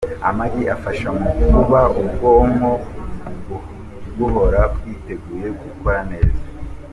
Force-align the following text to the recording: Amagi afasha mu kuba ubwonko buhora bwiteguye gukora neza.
Amagi 0.29 0.61
afasha 0.75 1.09
mu 1.19 1.31
kuba 1.51 1.81
ubwonko 2.01 2.69
buhora 4.17 4.61
bwiteguye 4.73 5.47
gukora 5.61 5.99
neza. 6.11 6.43